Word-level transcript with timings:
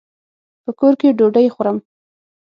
په 0.63 0.71
کور 0.79 0.93
کي 0.99 1.09
ډوډۍ 1.17 1.47
خورم. 1.55 1.77